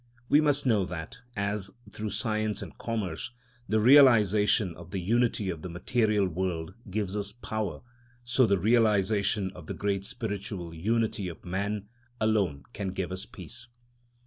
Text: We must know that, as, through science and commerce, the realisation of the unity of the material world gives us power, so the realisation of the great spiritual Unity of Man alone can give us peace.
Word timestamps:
We 0.29 0.41
must 0.41 0.65
know 0.65 0.83
that, 0.85 1.19
as, 1.35 1.69
through 1.91 2.09
science 2.09 2.63
and 2.63 2.75
commerce, 2.79 3.29
the 3.69 3.79
realisation 3.79 4.75
of 4.75 4.89
the 4.89 4.99
unity 4.99 5.51
of 5.51 5.61
the 5.61 5.69
material 5.69 6.27
world 6.27 6.73
gives 6.89 7.15
us 7.15 7.31
power, 7.31 7.81
so 8.23 8.47
the 8.47 8.57
realisation 8.57 9.51
of 9.51 9.67
the 9.67 9.75
great 9.75 10.03
spiritual 10.03 10.73
Unity 10.73 11.27
of 11.27 11.45
Man 11.45 11.87
alone 12.19 12.63
can 12.73 12.87
give 12.93 13.11
us 13.11 13.27
peace. 13.27 13.67